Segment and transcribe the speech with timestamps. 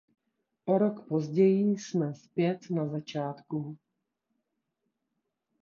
[0.65, 3.77] O rok později jsme zpět na začátku.